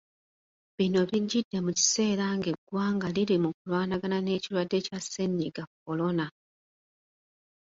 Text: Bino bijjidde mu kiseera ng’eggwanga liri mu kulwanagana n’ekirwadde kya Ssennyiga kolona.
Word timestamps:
Bino 0.77 1.01
bijjidde 1.09 1.57
mu 1.65 1.71
kiseera 1.77 2.25
ng’eggwanga 2.37 3.07
liri 3.15 3.35
mu 3.43 3.49
kulwanagana 3.57 4.17
n’ekirwadde 4.21 4.77
kya 4.85 4.97
Ssennyiga 5.03 5.63
kolona. 5.81 6.25